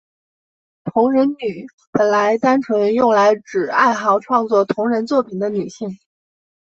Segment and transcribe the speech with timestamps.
[0.83, 5.99] 同人女本来单纯用来指爱好创作同人作品的女性。